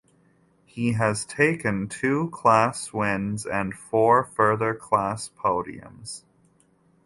He 0.65 0.93
has 0.93 1.25
taken 1.27 1.87
two 1.87 2.31
class 2.31 2.91
wins 2.91 3.45
and 3.45 3.75
four 3.75 4.23
further 4.23 4.73
class 4.73 5.29
podiums. 5.29 6.23